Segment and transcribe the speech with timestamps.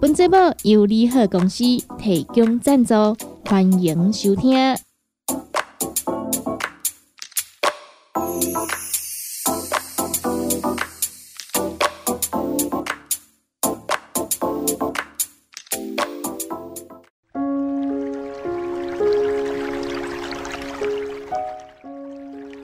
[0.00, 1.64] 本节目由利好公司
[1.98, 2.94] 提供赞助，
[3.44, 4.76] 欢迎收听。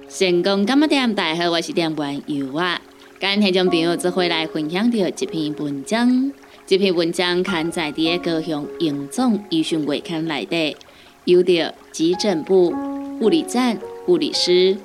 [0.09, 2.81] 成功干么店，大家好，我是店员尤啊。
[3.27, 6.31] 今天众朋友只会来分享到一篇文章。
[6.67, 10.77] 这篇文章刊载伫高雄荣总医学月刊内底，
[11.25, 12.71] 由着急诊部
[13.19, 14.77] 护理站护理师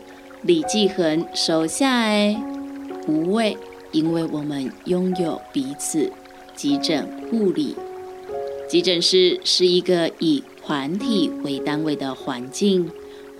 [0.43, 2.37] 李继恒手下的
[3.07, 3.57] 无畏，
[3.91, 6.09] 因为我们拥有彼此。
[6.55, 7.75] 急诊护理，
[8.69, 12.89] 急诊室是一个以团体为单位的环境，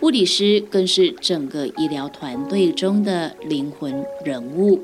[0.02, 4.81] 护理师更是整个医疗团队中的灵魂人物。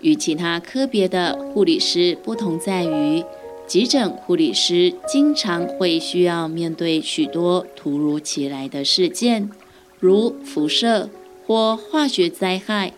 [0.00, 3.24] 与其他科别的护理师不同，在于
[3.66, 9.50] 急诊护理师经常会需要面对许多突如其来的事件，
[9.98, 11.10] 如辐射
[11.46, 12.92] 或化学灾害、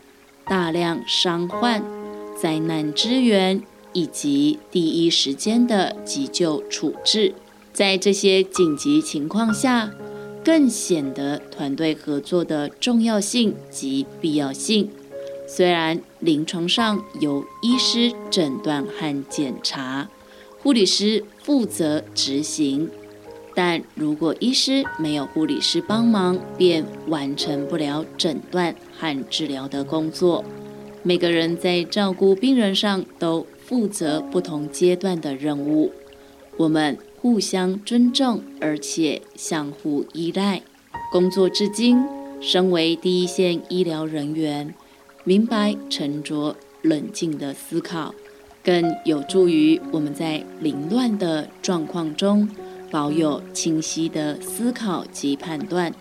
[0.44, 1.82] 大量伤患、
[2.40, 3.62] 灾难支援
[3.92, 7.34] 以及第一时间的急救处置。
[7.72, 9.90] 在这些紧急情况下，
[10.44, 14.90] 更显得团队合作的重要性及必要性。
[15.50, 20.10] 虽然临床上由医师诊断和检查，
[20.60, 22.90] 护理师负责执行，
[23.54, 30.44] 但如果医师没有护理师帮忙，便完成不了诊断和治疗的工作。
[31.02, 35.92] 每个人在照顾病人上都负责不同阶段的任务，
[36.58, 40.60] 我们互相尊重，而且相互依赖。
[41.10, 42.04] 工作至今，
[42.38, 44.74] 身为第一线医疗人员。
[45.28, 48.14] 明白、沉着、冷静的思考，
[48.64, 52.48] 更有助于我们在凌乱的状况中
[52.90, 55.92] 保有清晰的思考及判断。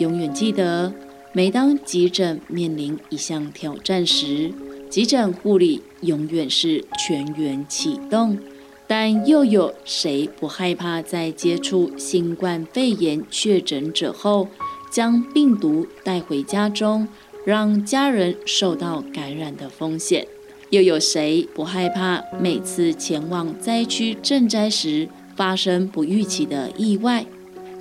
[0.00, 0.90] 永远记得，
[1.34, 4.50] 每当急诊面临一项挑战时，
[4.88, 8.38] 急诊护理永远是全员启动。
[8.86, 14.48] 但又有谁不害怕在接触新冠肺炎确诊者后，
[14.90, 17.06] 将病毒带回家中？
[17.44, 20.26] 让家人受到感染的风险，
[20.70, 27.26] 又有谁不害怕每次前往灾区赈灾时发生不预期的意外？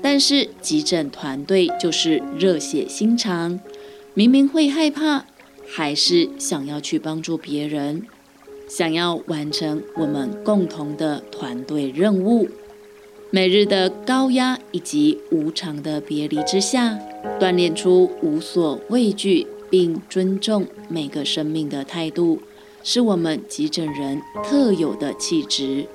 [0.01, 3.59] 但是急诊团队就是热血心肠，
[4.15, 5.25] 明明会害怕，
[5.67, 8.07] 还是想要去帮助别人，
[8.67, 12.49] 想要完成我们共同的团队任务。
[13.33, 16.99] 每日的高压以及无常的别离之下。
[17.39, 22.41] 锻炼出无所畏惧并尊重每个生命的态度，
[22.83, 25.87] 是我们急诊人特有的气质。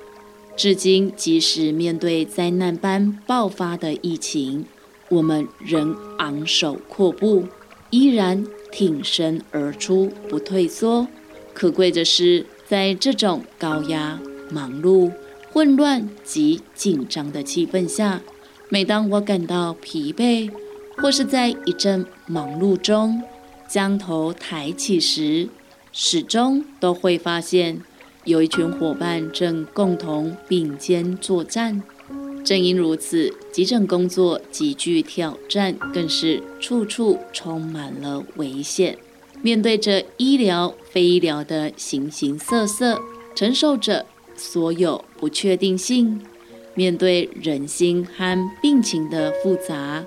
[0.56, 4.64] 至今，即使面对灾难般爆发的疫情，
[5.10, 7.44] 我们仍昂首阔步，
[7.90, 11.06] 依然挺身而出，不退缩。
[11.52, 14.18] 可贵的是，在这种高压、
[14.50, 15.12] 忙碌、
[15.56, 18.20] 混乱及紧张的气氛下，
[18.68, 20.50] 每当我感到疲惫，
[20.98, 23.22] 或是在一阵忙碌中，
[23.66, 25.48] 将头抬起时，
[25.94, 27.80] 始终都会发现
[28.24, 31.82] 有一群伙伴正共同并肩作战。
[32.44, 38.98] 正因如此，急诊工作极具挑战，更是处处充满了危险。
[39.40, 43.00] 面对着医疗、非医疗的形形色色，
[43.34, 44.04] 承受着
[44.36, 46.20] 所有不确定性，
[46.74, 50.04] 面对人心和病情的复杂。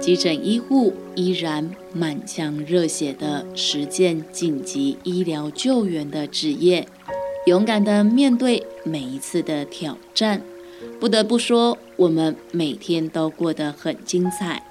[0.00, 6.86] 急诊医护依然满腔热血地实践紧急医疗救援的职业，
[7.46, 10.40] 勇敢地面对每一次的挑战。
[10.98, 14.62] 不得不说，我们每天都过得很精彩，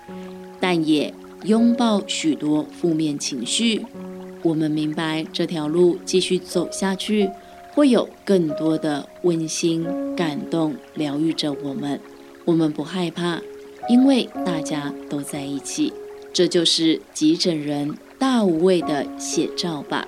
[0.60, 1.14] 但也
[1.44, 3.86] 拥抱许多负面情绪。
[4.42, 7.30] 我们明白这条路继续走下去，
[7.80, 11.98] 会有更多的温馨感动疗愈着我们。
[12.44, 13.40] 我们不害怕。
[13.88, 15.94] 因为大家都在一起，
[16.34, 20.06] 这就是急诊人大无畏的写照吧。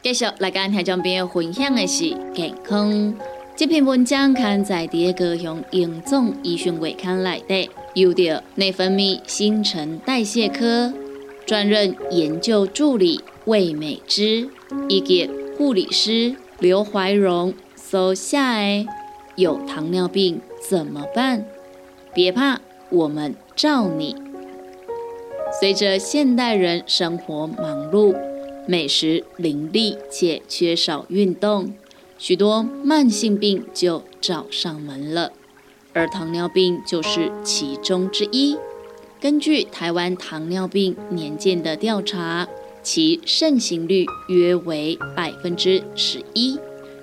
[0.00, 3.12] 继续来跟听众朋友分享的是健康。
[3.56, 10.92] 这篇文章刊在第一个向营总医学月刊来的，由着内分泌新陈代谢科
[11.50, 14.48] 专任研究助理魏美芝
[14.88, 18.86] 以及护理师刘怀荣搜下的
[19.34, 21.44] 有糖尿病怎么办？
[22.14, 24.14] 别怕，我们罩你。
[25.58, 28.14] 随着现代人生活忙碌，
[28.68, 31.74] 美食林立且缺少运动。
[32.16, 35.32] 许多慢性病就找上门了，
[35.94, 38.56] 而糖尿病就是其中之一。
[39.20, 42.48] 根据台湾糖尿病年鉴的调查，
[42.82, 46.58] 其盛行率约为百分之十一，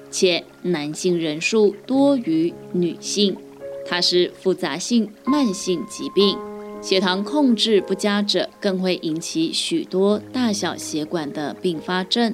[0.10, 3.38] 且男性人数多于女性。
[3.86, 6.36] 它是复杂性慢性疾病，
[6.82, 12.34] 血糖控制不佳者更会引起许多大小血管的并发症，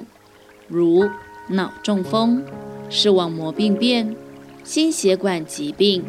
[0.66, 1.06] 如
[1.48, 2.42] 脑中风。
[2.88, 4.14] 视网膜病变、
[4.62, 6.04] 心血管疾病、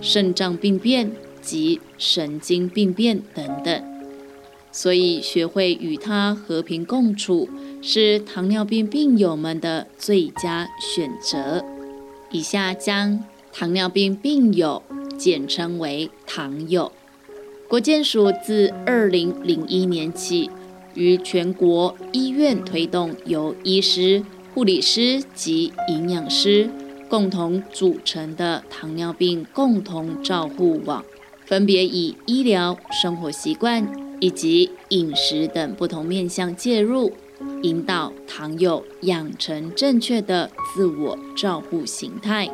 [0.00, 1.10] 肾脏病变
[1.40, 3.82] 及神经病变等等，
[4.70, 7.48] 所以学会与它和平共处，
[7.82, 11.64] 是糖尿病病友们的最佳选择。
[12.30, 14.82] 以下将糖尿病病友
[15.18, 16.92] 简称为糖友。
[17.68, 20.50] 国健署自二零零一年起，
[20.94, 24.24] 于全国医院推动由医师。
[24.52, 26.68] 护理师及营养师
[27.08, 31.04] 共同组成的糖尿病共同照护网，
[31.50, 33.84] 分别以医疗、生活习惯
[34.20, 37.12] 以及饮食等不同面向介入，
[37.64, 42.48] 引导糖友养成正确的自我照护形态，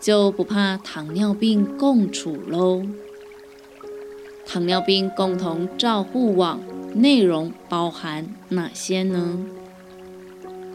[0.00, 2.82] 就不怕糖尿病共处喽。
[4.46, 6.62] 糖尿病共同照护网
[6.94, 9.38] 内容包含哪些呢？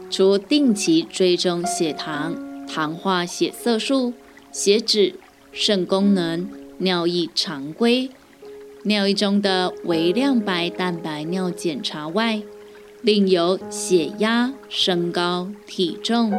[0.08, 4.12] 除定期追踪血糖、糖化血色素、
[4.52, 5.16] 血脂、
[5.50, 8.10] 肾功能、尿液常规、
[8.82, 12.42] 尿液中的微量白蛋白尿检查外，
[13.02, 16.32] 另有血压、身高、体重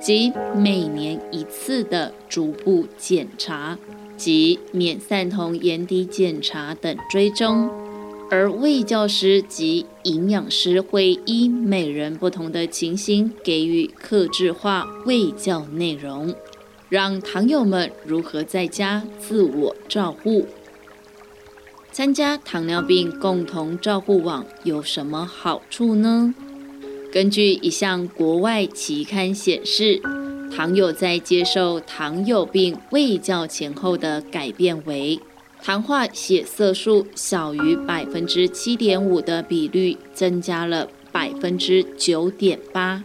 [0.00, 3.78] 及每年一次的逐步检查
[4.16, 7.70] 及免散酮眼底检查等追踪。
[8.30, 16.34] 而卫教师及营养师会依每人不同的情形给予克制化卫教内容，
[16.92, 20.46] 让糖友们如何在家自我照护。
[21.90, 26.34] 参加糖尿病共同照护网有什么好处呢？
[27.10, 30.02] 根据一项国外期刊显示，
[30.54, 35.18] 糖友在接受糖友病卫教前后的改变为。
[35.62, 43.02] 糖化血色素小于百分之七点五的比率增加了百分之九点八，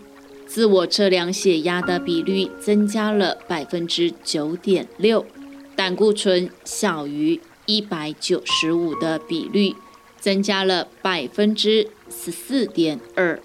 [0.47, 5.25] 自我测量血压的比率增加了百分之九点六，
[5.75, 9.75] 胆固醇小于一百九十五的比率
[10.19, 13.39] 增加了百分之十四点二，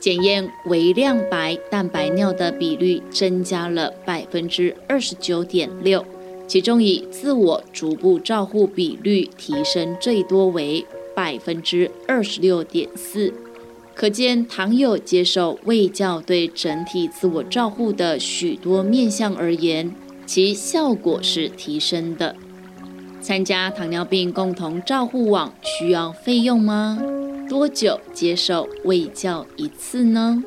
[0.00, 6.04] 检验微量白蛋白尿的比率增加了百分之二十九点六。
[6.46, 13.32] 其中以自我逐步照护比率提升最多为百分之二十六点四，
[13.94, 19.94] 可见糖友接受卫教对整体自我照护的许多面向而言，
[20.26, 22.34] 其效果是提升的。
[23.20, 27.00] 参加糖尿病共同照护网需要费用吗？
[27.48, 30.42] 多久接受卫教一次呢？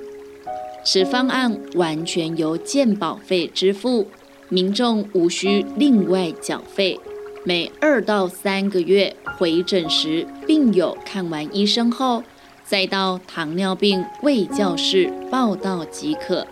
[0.84, 4.08] 此方案完全由健保费支付。
[4.50, 6.98] 民众无需另外缴费，
[7.44, 12.24] 每二到三个月回诊时，病友看完医生后，
[12.68, 16.46] 再到糖尿病卫教室报到即可。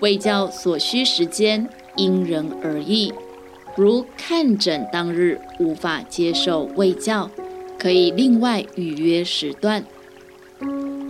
[0.00, 1.66] 卫教所需时间
[1.96, 3.10] 因人而异，
[3.74, 7.30] 如看诊当日无法接受卫教，
[7.78, 9.82] 可以另外预约时段。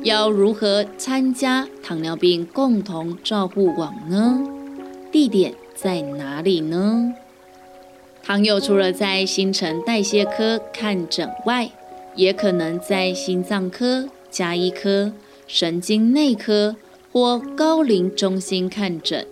[0.04, 4.40] 要如何参加糖尿病共同照护网呢？
[5.11, 5.54] 地点。
[5.75, 7.12] 在哪里呢？
[8.23, 11.68] 糖友除了在新陈代谢科看诊外，
[12.14, 15.12] 也可能在心脏科、加医科、
[15.47, 16.75] 神经内科
[17.12, 19.25] 或高龄中心看诊。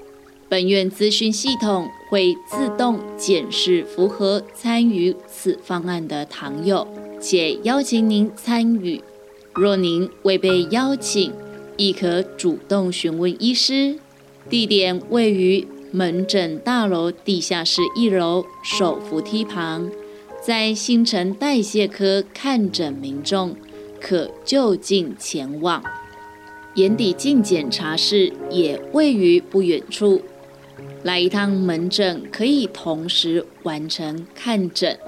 [0.49, 6.87] 本院资讯系统会自动检视符合参与此方案的糖友，
[7.21, 9.03] 且邀请您参与。
[9.55, 11.33] 若您未被邀请，
[11.77, 13.99] 亦可主动询问医师。
[14.49, 15.67] 地点位于。
[15.95, 19.91] 门诊大楼地下室一楼手扶梯旁，
[20.43, 23.55] 在新陈代谢科看诊民众
[24.03, 25.81] 可就近前往。
[26.75, 30.21] 眼底镜检查室也位于不远处。
[31.05, 34.99] 来一趟门诊可以同时完成看诊、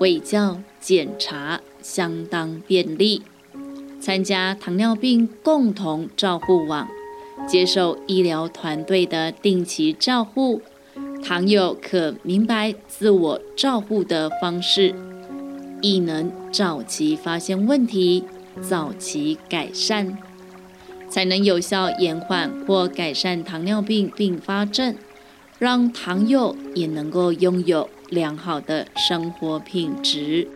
[0.00, 3.22] 卫教、检查，相当便利。
[4.00, 6.88] 参加糖尿病共同照护网，
[7.46, 10.62] 接受医疗团队的定期照护，
[11.22, 14.94] 糖友可明白自我照护的方式，
[15.82, 18.24] 亦能早期发现问题，
[18.60, 20.18] 早期改善，
[21.08, 24.96] 才能有效延缓或改善糖尿病并发症，
[25.58, 30.48] 让糖友也能够拥有良好的生活品质。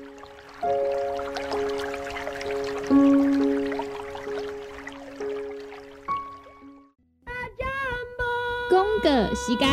[9.02, 9.68] 个时间，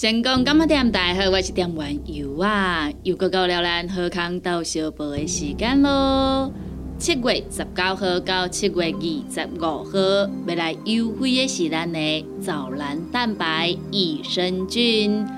[0.00, 6.50] 成功干么店大好，我是店员游啊，又过到了咱荷康到小报的时间咯。
[6.98, 15.28] 七月十九号到七月二十五号，要来优惠的是咱的藻蓝蛋白益生菌。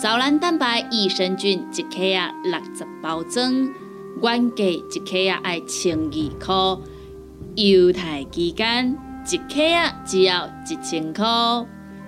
[0.00, 3.52] 藻蓝蛋白益生菌一克啊六十包装，
[4.22, 6.54] 原价一克啊爱千二块，
[7.56, 8.96] 优待期间
[9.28, 11.26] 一克啊只要一千块。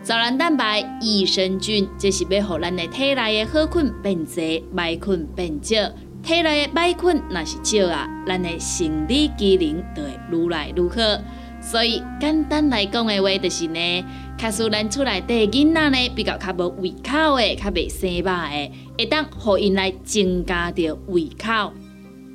[0.05, 4.35] 藻蓝蛋白益生菌，这是要互咱的体内的好菌变多，
[4.77, 5.77] 歹菌变少。
[6.23, 11.23] 体内的歹菌若是少啊，咱的生理机能就会愈来愈好。
[11.63, 14.05] 所以简单来讲的话，就是呢，
[14.39, 21.73] 卡使咱厝内底囡仔呢比较较无胃口的，较袂生肉的，会当互因来增加着胃口。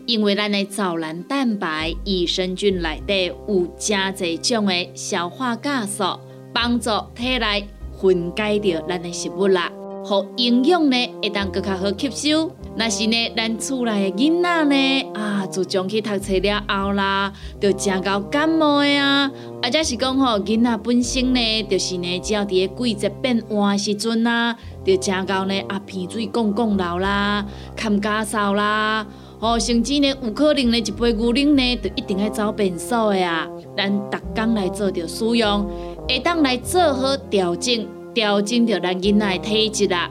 [0.08, 6.20] 因为咱的藻蓝蛋白益生菌内底有真侪种的消化酵素，
[6.54, 7.68] 帮助体内
[8.00, 9.72] 分解掉咱的食物啦。
[10.02, 12.50] 互营养呢会当更较好吸收。
[12.78, 19.30] 若是呢，咱厝内的囡仔呢，啊，自从去读册了后啦，就真够感冒的啊。
[19.62, 29.06] 啊，则是讲吼，囡仔本身呢，就是呢，只要伫个季节变换时阵啊，就真够呢啊，鼻水讲讲流啦，咳咳嗽啦，
[29.40, 33.46] 吼，甚至呢，有可能呢，一杯牛奶呢，就一定要走便所的啊。
[33.76, 35.70] 咱逐工来做着使用，
[36.10, 37.88] 会当来做好调整。
[38.12, 40.10] 调整着咱囡仔的体质啊！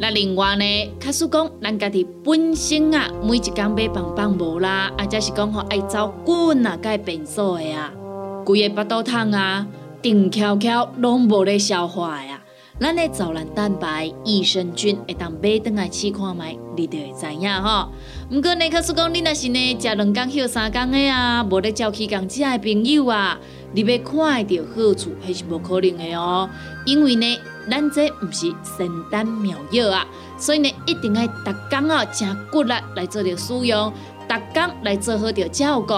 [0.00, 0.64] 那另外呢，
[0.98, 7.92] 假使讲咱家己本身啊，每一工买棒棒无啦，啊，则是讲吼爱走滚啊，该便所的啊，
[8.44, 9.64] 规个腹肚痛啊，
[10.02, 12.37] 定翘翘拢无咧消化呀。
[12.80, 17.88] 咱的藻蓝蛋白益生菌会当买倒来试看卖，你就会知影吼。
[18.30, 23.36] 毋过呢，假使讲你若是呢，食两工休三工的啊，无咧照去工食的朋友啊。
[23.72, 26.48] 你要看到好处，还是无可能的哦。
[26.86, 30.06] 因为呢，咱这不是仙丹妙药啊，
[30.38, 33.92] 所以呢，一定要逐工哦，真骨力来做着使用，
[34.28, 35.94] 逐工来做好着照顾，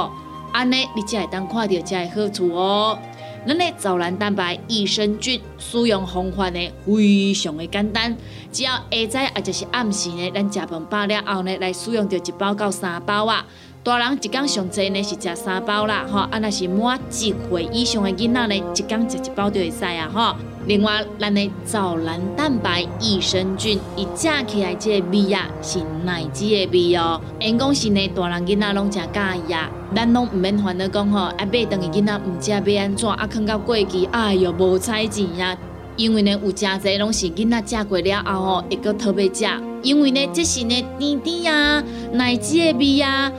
[0.50, 2.98] 安尼你才会当看到这个好处哦。
[3.46, 8.14] 咱的藻蓝蛋白益生菌使用方法呢，非常的简单，
[8.52, 13.46] 只要下早或者是暗时呢，咱食饭饱了后呢，来使用着一包到三包啊。
[13.82, 20.36] 大人一天上济呢是食三包啦，吼，啊那是满一岁以上的囡仔呢，一天食一包就会使啊，吼。
[20.66, 27.18] 另外，咱的藻蓝蛋白益生菌，伊食起来这个味啊是奶子的味哦。
[27.40, 35.56] 因讲是呢，大人囡仔拢真介意啊，咱拢毋免烦恼讲吼，啊买等于囡仔毋食要安怎，啊囥到过期，哎哟无彩钱啊。
[35.96, 39.46] 因为呢，有真侪拢是囡仔食过了后吼，会搁特别食，
[39.82, 41.82] 因为呢，这是呢甜甜啊，
[42.12, 43.32] 奶子的味啊。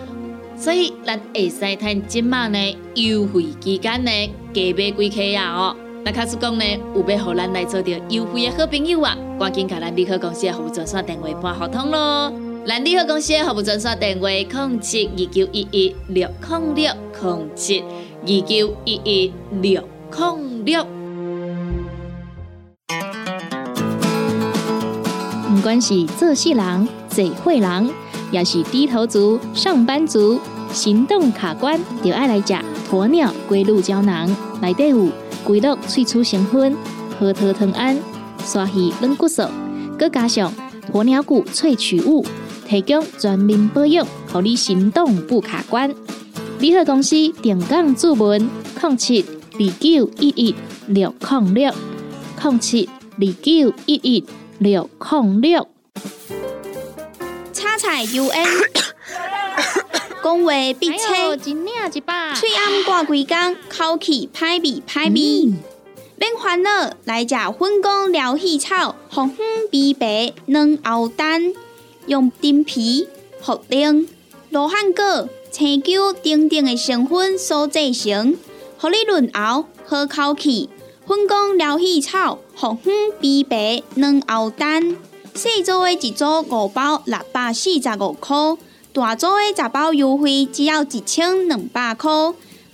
[0.62, 4.12] 所以，咱会使趁即马呢优惠期间呢，
[4.54, 5.76] 加买几克啊哦。
[6.06, 6.64] 那卡是讲呢，
[6.94, 12.32] 有要互咱来做着优惠的好朋友啊，赶紧甲咱美好公司的服务专线电话拨合通咯。
[12.68, 19.82] 咱美好公司的服务专线电话：零七二九一一六零六零七二九一一六
[20.16, 20.86] 零六。
[25.50, 27.90] 不管是做事人、做会人。
[28.32, 30.40] 要是低头族、上班族、
[30.72, 32.54] 行动卡关，就爱来食
[32.90, 34.34] 鸵鸟龟鹿胶囊。
[34.62, 35.10] 内底有
[35.44, 36.76] 龟鹿萃取成分，
[37.20, 37.98] 核桃藤胺、
[38.46, 39.44] 刷鱼软骨素，
[39.98, 40.54] 佮加上
[40.94, 42.26] 鸵鸟骨萃取物，
[42.68, 45.94] 提供全面保养，让你行动不卡关。
[46.60, 48.50] 联合公司定岗注文：
[48.82, 50.56] 零七二九一一
[50.88, 51.74] 六零六
[52.42, 54.24] 零七二九一一
[54.60, 55.71] 六零六。
[57.82, 58.46] 彩 U N，
[60.24, 65.52] 讲话必切，嘴暗挂几工，口气歹味歹味。
[66.16, 71.56] 免烦恼，来食粉公疗气草，红粉枇杷软藕丹，
[72.06, 73.08] 用丁皮、
[73.44, 74.06] 茯苓、
[74.52, 78.38] 罗汉果、青椒等等的成分所制成，
[78.78, 80.70] 合你润喉好口气。
[81.08, 84.96] 粉公疗气草，红粉枇杷软藕丹，
[85.34, 88.36] 四组的一组五包六百四十五块，
[88.94, 92.12] 大组的十包优惠只要一千两百块。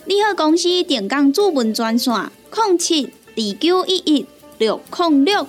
[0.06, 4.26] 你好，公司电工主文专线：零七二九一一
[4.58, 5.48] 六零六。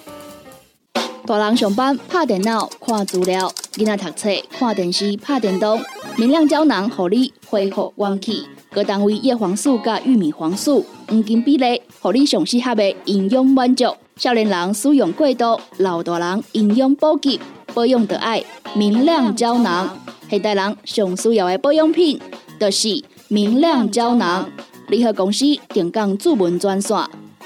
[1.26, 5.80] 大人上班拍电脑看资料，囡仔读册看电视拍电动。
[6.16, 8.44] 明亮胶囊，互你恢复元气。
[8.70, 13.96] 各单位叶黄素加玉米黄素黄金比例，互你上适合的营养满足。
[14.18, 17.38] 少年人使用过度，老大人营养补给，
[17.72, 18.42] 保养得爱
[18.74, 19.96] 明亮胶囊。
[20.28, 22.20] 现代人上需要的保养品，
[22.58, 24.50] 就是明亮胶囊。
[24.88, 26.98] 联合公司电工主文专线：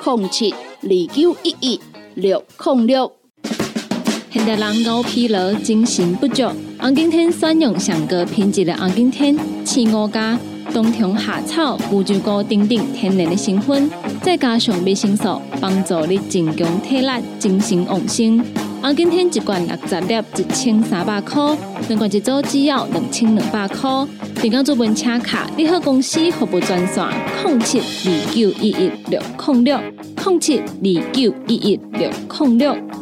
[0.02, 1.80] 零七二九一一
[2.14, 3.12] 六零六。
[4.30, 6.42] 现代人熬疲劳、精神不足，
[6.80, 10.38] 红景天选用上个品质的红景天，青五加
[10.72, 13.90] 冬虫夏草、乌鸡菇等等天然的成分，
[14.22, 18.44] 再加上维生素，帮助你增强体力、精神旺盛。
[18.80, 21.56] 红景天一罐六十粒，一千三百块；
[21.88, 23.90] 两罐一组只要两千两百块。
[24.40, 27.04] 电工做文车卡，你好公司服务专线：
[27.44, 29.78] 零七二九一一六零六
[30.24, 33.01] 零七二九一一六零六。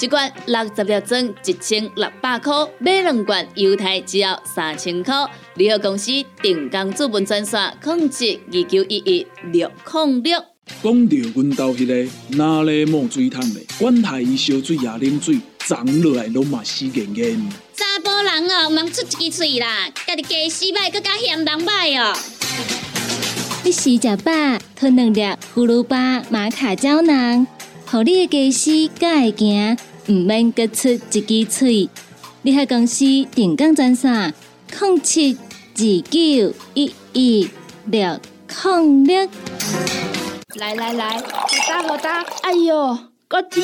[0.00, 5.14] 一罐六十粒装，一千六百块；买两罐，犹太只要三千块。
[5.54, 6.10] 联合公司
[6.42, 10.44] 定岗资本专线：控制二九一一六零六。
[10.82, 17.48] 讲到阮兜迄个哪里冒水桶的，管他伊烧水也啉水，长落来拢嘛死严严。
[17.74, 22.16] 查甫人哦，毋通出一支嘴啦，家己家洗歹，更加嫌人歹哦。
[23.62, 24.32] 你食食饱，
[24.74, 25.20] 吞两粒
[25.54, 27.46] 葫芦巴、玛卡胶囊，
[27.86, 29.76] 互你的家洗才会行，
[30.08, 31.88] 毋免各出一支嘴。
[32.42, 34.34] 你喺公司定岗专线：
[34.70, 35.36] 零七
[35.76, 37.48] 二九一一
[37.86, 39.28] 六零六。
[40.56, 41.22] 来来来，好
[41.68, 43.62] 打好打，哎哟，够痛！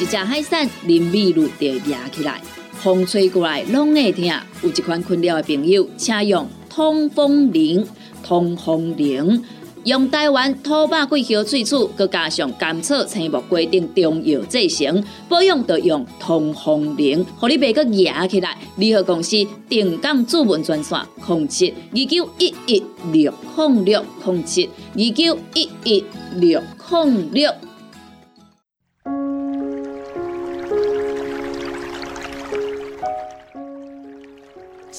[0.00, 2.40] 一只海扇淋米露就压起来，
[2.72, 4.24] 风吹过来拢会痛。
[4.62, 7.86] 有一款困扰的朋友，请用通风铃。
[8.20, 9.42] 通风铃
[9.88, 18.54] 用台湾土八桂香萃取，佮加上甘草、青木规定中药制成，保养要用通风灵，互你袂佮压起来。
[18.76, 26.04] 联合公司定岗主文专线：零七二九一一六控六零七二九一一
[26.36, 27.50] 六控六。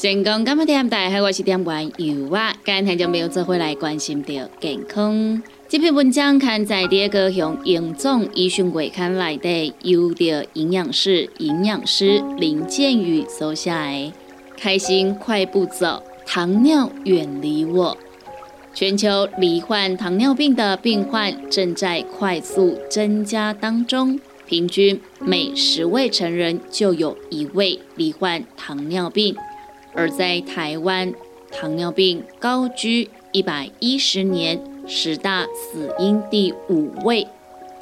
[0.01, 2.55] 成功今日点大家我是点玩油啊！
[2.63, 5.43] 今天就没有做回来关心到健康。
[5.67, 14.13] 这篇文章刊载第个向营总医讯月刊来的优的营养师营养师林建宇所写的。
[14.55, 17.97] 开心快步走，糖尿远离我。
[18.73, 29.35] 全球罹患糖尿病的病患正在快速增加当中，平均每十位成人就有一位罹患糖尿病。
[29.99, 31.13] 而在台湾，
[31.51, 37.27] 糖尿病高居一百一十年十大死因第五位，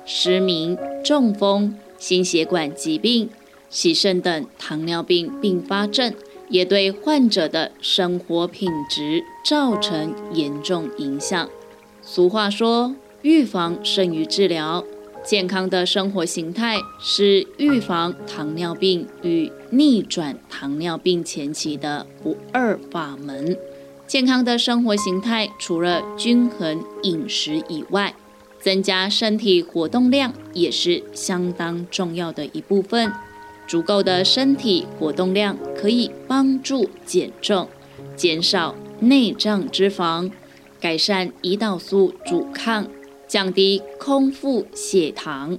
[0.04, 0.76] 失明、
[1.06, 3.30] 中风、心血管疾病、
[3.70, 6.12] 洗肾等糖尿病并发症，
[6.50, 11.48] 也对患者的生活品质造成严重影响。
[12.02, 14.84] 俗话说，预防胜于治疗。
[15.28, 23.58] 健康的生活形态是预防糖尿病与逆转糖尿病前期的不二法门。
[24.08, 28.16] 健康的生活形态除了均衡饮食以外，
[28.62, 33.12] 增加身体活动量也是相当重要的一部分。
[33.68, 37.68] 足够的身体活动量可以帮助减重、
[38.16, 40.32] 减少内脏脂肪、
[40.80, 42.88] 改善胰岛素阻抗。
[43.28, 45.58] 降低空腹血糖，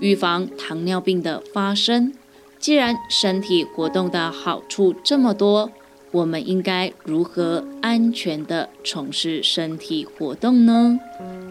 [0.00, 2.12] 预防糖尿病的发生。
[2.58, 5.70] 既然身体活动的好处这么多，
[6.10, 10.98] 我们应该如何安全的从事身体活动呢？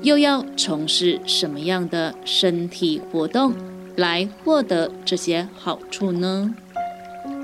[0.01, 3.53] 又要从事什么样的身体活动
[3.95, 6.53] 来获得这些好处呢？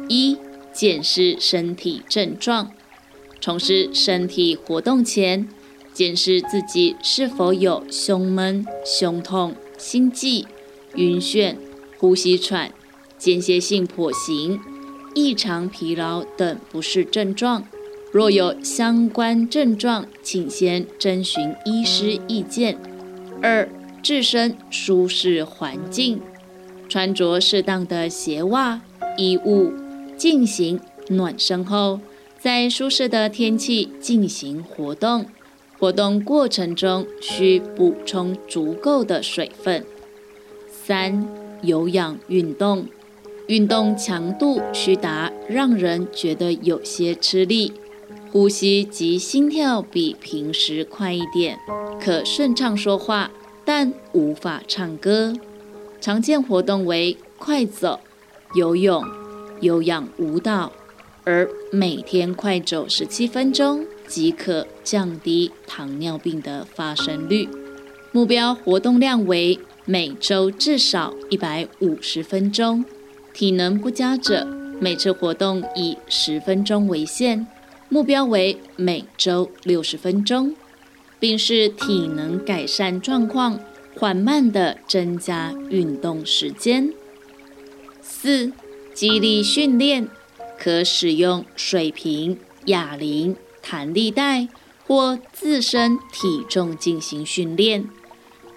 [0.09, 0.37] 一、
[0.73, 2.71] 检视身体症状。
[3.39, 5.47] 从事身体活动前，
[5.93, 10.47] 检视自己是否有胸闷、胸痛、心悸、
[10.95, 11.55] 晕眩、
[11.99, 12.71] 呼吸喘、
[13.17, 14.59] 间歇性跛行、
[15.13, 17.63] 异常疲劳等不适症状。
[18.11, 22.77] 若有相关症状，请先征询医师意见。
[23.41, 23.69] 二、
[24.01, 26.21] 置身舒适环境，
[26.89, 28.81] 穿着适当的鞋袜、
[29.17, 29.71] 衣物，
[30.17, 30.79] 进行
[31.09, 31.99] 暖身后，
[32.39, 35.25] 在舒适的天气进行活动。
[35.83, 39.85] 活动过程中需补充足够的水分。
[40.69, 41.27] 三、
[41.61, 42.87] 有氧运动，
[43.47, 47.73] 运动强度需达让人觉得有些吃力，
[48.31, 51.59] 呼吸及心跳比平时快一点，
[52.01, 53.29] 可顺畅说话，
[53.65, 55.33] 但无法唱歌。
[55.99, 57.99] 常见活动为快走、
[58.55, 59.03] 游泳、
[59.59, 60.71] 有氧舞蹈，
[61.25, 63.85] 而每天快走十七分钟。
[64.07, 67.47] 即可降低糖尿病的发生率。
[68.11, 72.85] 目标活动量为每周至少一百五十分钟。
[73.33, 74.45] 体能不佳者，
[74.79, 77.47] 每次活动以十分钟为限。
[77.89, 80.55] 目标为每周六十分钟，
[81.19, 83.59] 并是体能改善状况
[83.95, 86.93] 缓慢地增加运动时间。
[88.01, 88.51] 四、
[88.93, 90.07] 肌力训练
[90.59, 93.35] 可使用水瓶、哑铃。
[93.63, 94.47] 弹力带
[94.85, 97.89] 或自身体重进行训练，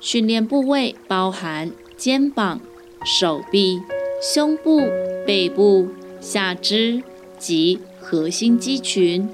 [0.01, 2.61] 训练部位包含肩膀、
[3.05, 3.81] 手臂、
[4.21, 4.81] 胸部、
[5.25, 5.89] 背部、
[6.21, 7.03] 下肢
[7.39, 9.29] 及核心肌群。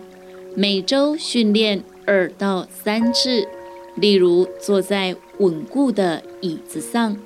[0.55, 3.49] 每周训练二到三次，
[3.95, 7.17] 例如坐在稳固的椅子上，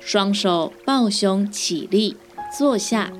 [0.00, 2.16] 双手抱胸起立
[2.58, 3.12] 坐下，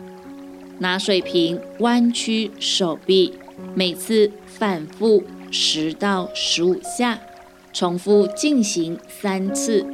[0.79, 3.35] 拿水瓶弯曲手臂，
[3.75, 4.31] 每次。
[4.47, 7.19] 反复十到十五下，
[7.73, 9.85] 重复进行三次。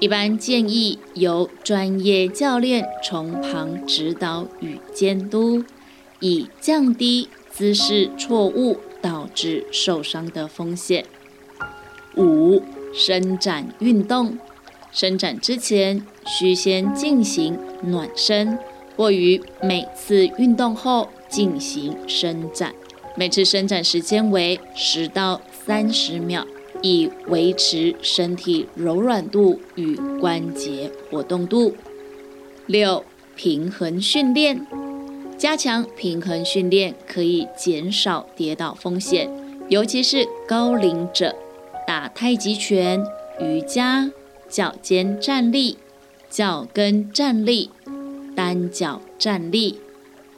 [0.00, 5.64] 一般建议由专业教练从旁指导与监督，
[6.20, 11.06] 以降低姿势错误导致受伤的风险。
[12.16, 12.60] 五、
[12.92, 14.36] 伸展运动，
[14.92, 18.58] 伸展之前需先进行暖身，
[18.94, 22.74] 或于每次运动后进行伸展。
[23.16, 26.46] 每次伸展时间为十到三十秒，
[26.82, 31.74] 以维持身体柔软度与关节活动度。
[32.66, 34.66] 六、平衡训练，
[35.38, 39.30] 加强平衡训练可以减少跌倒风险，
[39.70, 41.34] 尤其是高龄者。
[41.86, 43.02] 打太极拳、
[43.40, 44.10] 瑜伽、
[44.48, 45.78] 脚尖站立、
[46.28, 47.70] 脚跟站立、
[48.34, 49.80] 单脚站立。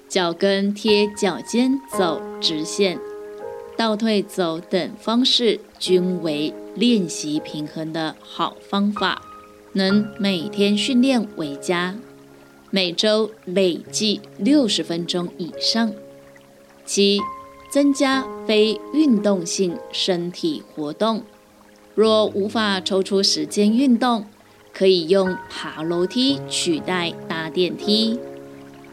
[0.09, 2.99] 脚跟贴脚尖走直线，
[3.77, 9.21] 倒退走等方式均为练习平衡的好方法，
[9.75, 11.95] 能每天训练为佳，
[12.71, 15.93] 每周累计六十分钟以上。
[16.87, 17.21] 七、
[17.71, 21.23] 增加非运动性身体活动，
[21.95, 24.25] 若无法抽出时间运动，
[24.73, 28.19] 可以用爬楼梯取代搭电梯。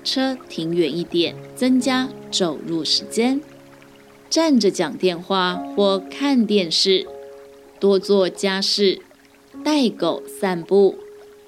[0.06, 3.42] 车停远一点，增加走路时间；
[4.30, 7.06] 站着讲电话或看电视；
[7.80, 9.02] 多做家事；
[9.64, 10.96] 带狗散步；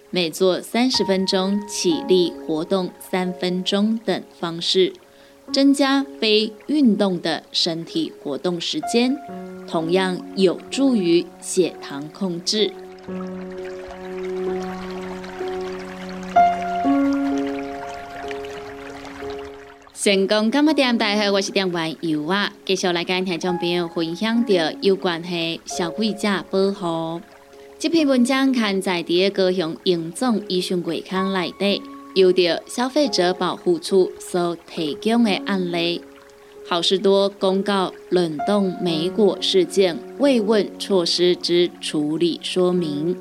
[0.10, 4.92] 每做三十分钟起立活动三分钟等方式，
[5.54, 9.16] 增加非运动的身体活动时间，
[9.68, 12.74] 同样有助于血糖控制。
[20.00, 27.20] 成功今日点大好，我是点玩游啊，继续来跟听众朋友分享到有关系消费者保护。
[27.80, 31.82] 这篇文章刊在第一高雄严总医讯柜刊内底，
[32.14, 36.04] 由着消费者保护处所提供的案例。
[36.70, 43.18] 好事多公告冷冻莓果事件慰问措施之处理说明。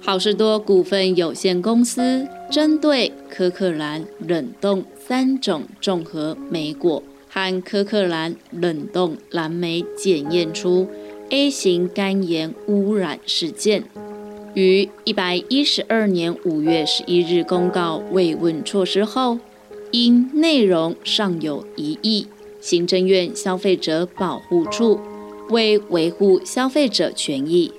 [0.00, 10.88] 好事多股份有限公司针对科克兰冷冻三种综合莓果和科克兰冷冻蓝莓检验出
[11.30, 13.84] A 型肝炎污染事件，
[14.54, 19.38] 于一百一十二年五月十一日公告慰问措施后，
[19.92, 22.26] 因内容尚有疑义，
[22.60, 24.98] 行政院消费者保护处
[25.50, 27.70] 为维护消费者权益。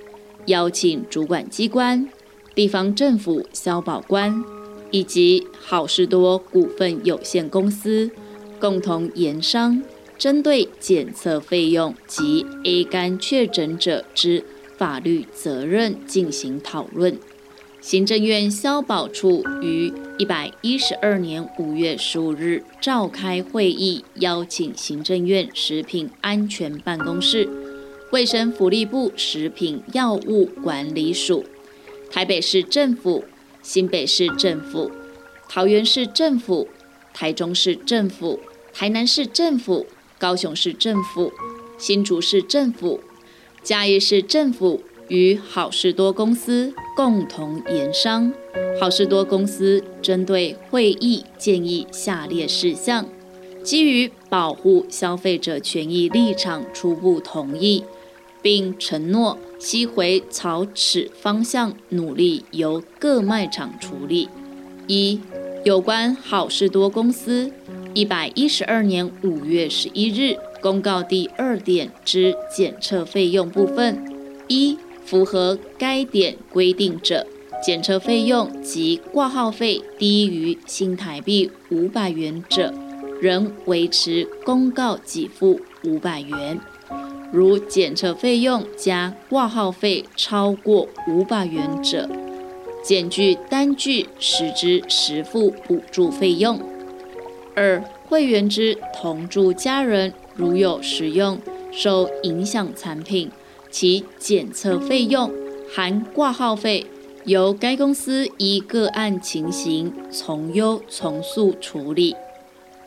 [0.46, 2.08] 邀请主管机关、
[2.54, 4.42] 地方政府消保官
[4.92, 8.08] 以及好事多股份有限公司
[8.60, 9.82] 共同研商，
[10.16, 14.44] 针对检测费用及 A 肝确诊者之
[14.76, 17.18] 法律责任进行讨论。
[17.80, 27.48] 行政院消保处于一百一十二年五月十五日召开会议，邀请行政院食品安全办公室、
[28.12, 31.44] 卫生福利部食品药物管理署、
[32.08, 33.24] 台北市政府、
[33.62, 34.90] 新北市政府、
[35.48, 36.68] 桃园市政府、
[37.14, 38.40] 台中市政府、
[38.72, 39.86] 台南市政府、
[40.18, 41.32] 高雄市政府、
[41.78, 43.00] 新竹市政府、
[43.62, 44.82] 嘉义市政府。
[45.08, 48.32] 与好事多公司共同研商，
[48.80, 53.06] 好事多公司针对会议建议下列事项，
[53.62, 57.84] 基于保护消费者权益立场，初步同意，
[58.40, 64.28] 并承诺吸回朝此方向努力，由各卖场处理。
[64.88, 65.20] 一、
[65.64, 67.48] 有关好事多公司
[67.94, 74.04] 一百一十二年五月十一日公告第二点之检测费用部分，
[74.48, 74.76] 一。
[75.04, 77.26] 符合该点规定者，
[77.62, 82.72] 检测费用及挂号费低于新台币五百元者，
[83.20, 86.56] 仍维持公告给付五百元；
[87.32, 92.08] 如检测费用加挂号费超过五百元者，
[92.84, 96.60] 检具单据实支实付补助费用。
[97.54, 101.38] 二、会员之同住家人如有使用
[101.72, 103.30] 受影响产品。
[103.70, 105.32] 其检测费用
[105.74, 106.84] 含挂号费，
[107.24, 112.14] 由该公司依个案情形从优从速处理。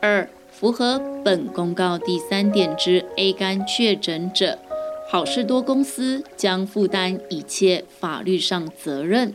[0.00, 0.28] 二、
[0.58, 4.58] 符合本公告第三点之 A 肝确诊者，
[5.10, 9.34] 好事多公司将负担一切法律上责任。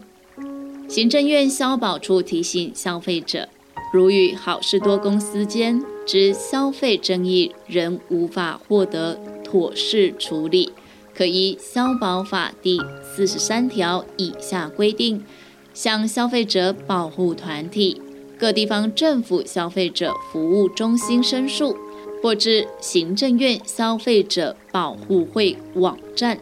[0.90, 3.48] 行政院消保处提醒消费者，
[3.94, 10.74] 如与好事多公司间之消费争议仍无法获得妥适处理。
[11.14, 15.24] 可依消保法第四十三条以下规定，
[15.72, 18.02] 向消费者保护团体、
[18.42, 21.78] 各地方政府消费者服务中心申诉，
[22.24, 26.40] 或至行政院消费者保护会网站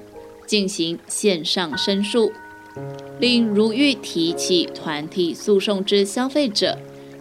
[0.48, 2.32] 进行线上申诉。
[3.20, 6.78] 另如欲提起团体诉讼之消费者，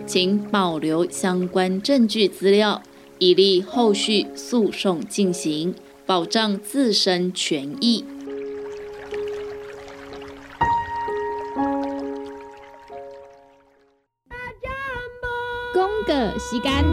[0.07, 2.81] 请保留相关证据资料，
[3.19, 5.75] 以利后续诉讼进行。
[6.07, 8.03] 保障自身权益。
[16.39, 16.85] 时间，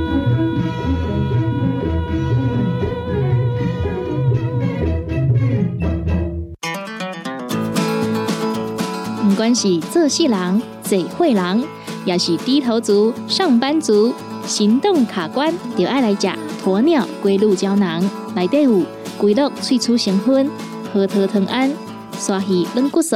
[9.24, 11.64] 不管是做事人、做会人，
[12.06, 14.14] 也是低头族、上班族、
[14.48, 16.28] 行动卡关，就爱来吃
[16.64, 18.04] 鸵鸟龟鹿胶囊，
[18.36, 18.82] 内底有。
[19.18, 20.52] 龟鹿萃取成分，
[20.92, 21.72] 核桃藤胺、
[22.20, 23.16] 刷鱼软骨素，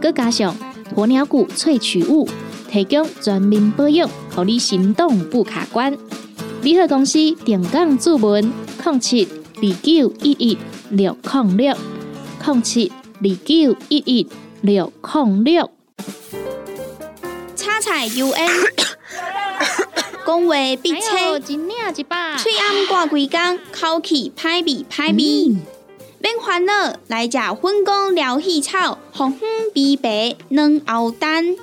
[0.00, 0.56] 佮加上
[0.96, 2.26] 鸵鸟骨萃取物，
[2.74, 5.96] 提供全面保养，让你行动不卡关。
[6.62, 8.52] 联合公司定岗注文：
[8.84, 10.58] 零七二九一一
[10.90, 11.76] 六零六
[12.44, 14.28] 零七二九一一
[14.62, 15.70] 六零六。
[17.54, 18.50] 叉彩 U N，
[20.26, 21.56] 讲话必切，嘴
[22.58, 25.56] 暗挂几工，口气歹味歹味。
[26.18, 26.72] 免烦恼，
[27.06, 31.54] 来食粉工疗气草，红粉枇杷软藕丹，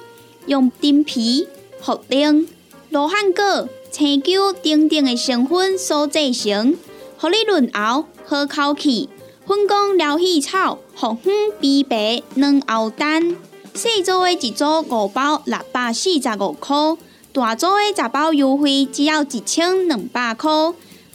[0.45, 1.47] 用丁皮、
[1.83, 2.47] 茯苓、
[2.89, 6.75] 罗汉果、青椒等等的成分所制成，
[7.17, 9.09] 合你润喉好口气。
[9.45, 13.35] 粉工疗气草，红粉枇杷软喉丹，
[13.73, 16.97] 细组的一组五包六百四十五块，
[17.33, 20.49] 大组的十包优惠只要一千两百块。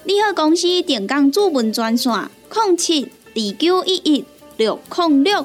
[0.05, 2.13] 你好，公司电工主文专线：
[2.53, 3.09] 零七。
[3.39, 4.25] 二九一一
[4.57, 5.45] 六零六，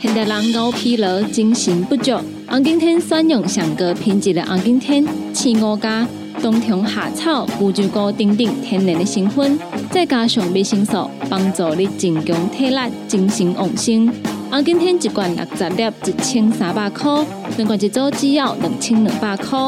[0.00, 6.08] 现代人熬疲劳、精神不足，红景天选用上个品质的红景天，青乌加
[6.40, 9.58] 冬虫夏草、乌鸡菇等等天然的成分，
[9.90, 14.10] 再加上维生素，帮助你增强体力、精神旺盛。
[14.48, 17.22] 啊，今天一罐六十粒，一千三百块；
[17.58, 19.58] 两罐一组只要两千两百块。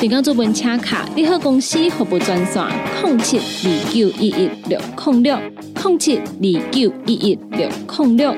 [0.00, 2.64] 订购做本车卡，你好公司服务专线：
[3.02, 5.36] 零七二九一一六零六
[5.82, 8.36] 零七二九一一六零六。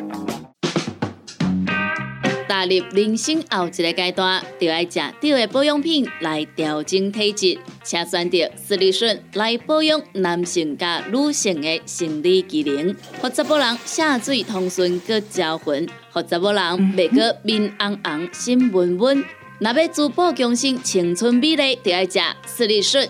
[2.52, 16.62] 踏入人生后一个阶段，就要食对的保养品来调整体质，请选择斯利顺来保养男性加女性的生理机能，或查某人下水通顺个招魂，或查某人
[16.94, 19.24] 袂个面红红心温温。
[19.58, 23.08] 若要珠宝强身、青春美丽，就要食斯利顺。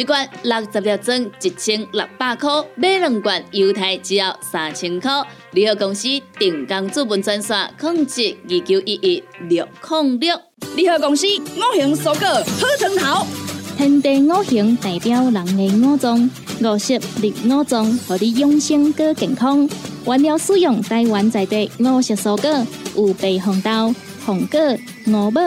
[0.00, 5.10] 一罐六十粒装，一千六百块；买两罐，犹太只要三千块。
[5.50, 6.08] 联合公司
[6.38, 10.40] 定岗资本专线：控制二九一一六零六。
[10.74, 13.26] 联合公司五行蔬果好汤头，
[13.76, 16.30] 天地五行代表人的五脏，
[16.62, 19.68] 五色绿五脏，互你养生更健康。
[20.06, 24.58] 原料使用台湾在地五色蔬果，有白红豆、红果、
[25.08, 25.42] 五宝、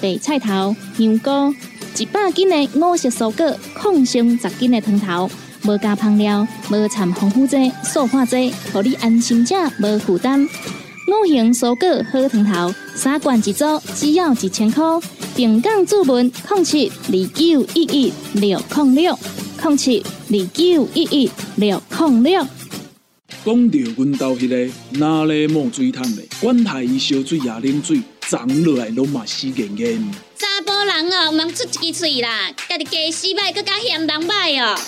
[0.00, 1.52] 白菜头、香菇。
[1.98, 5.30] 一百斤的五色蔬果，抗性十斤的汤头，
[5.64, 10.42] 无加香料，无掺防腐剂、塑化剂，让你安心吃无负担。
[10.44, 14.84] 五行蔬果好汤头，三罐一组，只要一千块。
[15.34, 19.18] 平港注文：零七二九一一六零六
[19.62, 22.46] 零七二九一一六零六。
[23.42, 30.25] 讲到阮兜迄个哪里冒水桶的，管他伊烧水也冷水，长落来拢嘛死严严。
[30.38, 34.78] 查甫人哦，毋通出一支喙啦，家己家洗歹，搁加嫌人歹哦。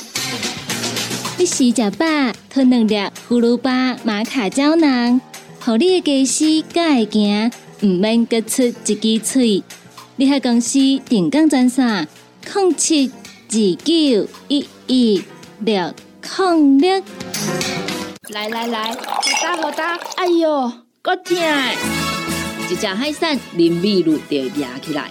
[1.38, 2.04] 你食食饱，
[2.50, 2.94] 吞两粒
[3.28, 5.18] 葫芦巴、马卡胶囊，
[5.60, 7.50] 互你的家洗才会行，
[7.82, 8.72] 毋免搁出一
[9.18, 9.64] 支喙。
[10.16, 12.06] 你喺公司定岗专线：
[12.54, 13.10] 零七
[13.48, 15.24] 二九一一
[15.60, 15.94] 六
[16.38, 17.02] 零六。
[18.28, 18.96] 来来来，好
[19.42, 21.36] 打好打，哎哟，够痛！
[22.70, 25.10] 一只海扇林密路就压起来，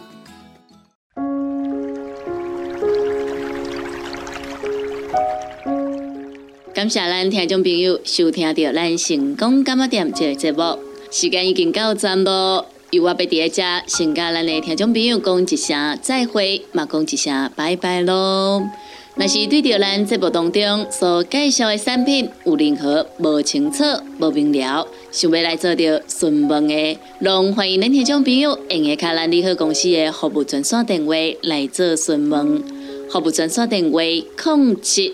[6.81, 10.79] 感谢咱听众朋友收听到咱成功感冒店这个节目，
[11.11, 12.65] 时间已经到站咯。
[12.89, 18.67] 由我要伫遮先甲咱的听众朋友讲一声再会，嘛讲一声拜拜咯。
[19.13, 23.83] 若是对着咱节目当中所介绍的产品有任何无清楚、
[24.17, 31.13] 无明了，想要来做着询问的，拢欢迎咱听众朋友用下卡咱利好公司的服务专线电话
[31.43, 32.63] 来做询问。
[33.11, 35.13] 服务专线电话：零七。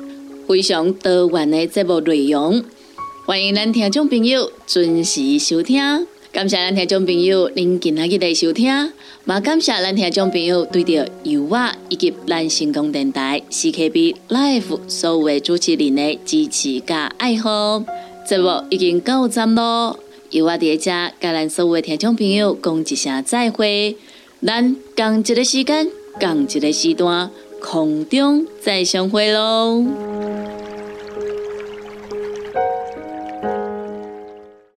[0.47, 2.63] 非常多元的节目内容，
[3.25, 5.81] 欢迎咱听众朋友准时收听。
[6.31, 8.65] 感谢咱听众朋友您今日的收听，
[9.25, 17.83] 也感谢咱听众朋友对着由我以及咱成功电台 CKB Life 所有的主持人的支持加爱好。
[18.27, 23.97] 节目已经到站咯，由我伫遮甲咱所有的听众朋友讲一声再会。
[24.45, 25.89] 咱共一个时间，
[26.19, 27.29] 共一个时段。
[27.61, 30.50] 空中再相会喽。